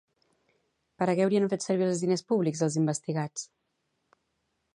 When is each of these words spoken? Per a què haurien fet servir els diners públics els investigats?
Per 1.01 1.07
a 1.11 1.13
què 1.19 1.23
haurien 1.25 1.45
fet 1.51 1.67
servir 1.67 1.87
els 1.89 2.01
diners 2.07 2.25
públics 2.33 2.65
els 2.69 2.79
investigats? 2.85 3.49